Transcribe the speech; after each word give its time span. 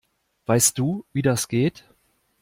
Weißt 0.47 0.79
du, 0.79 1.05
wie 1.13 1.21
das 1.21 1.47
geht? 1.47 1.83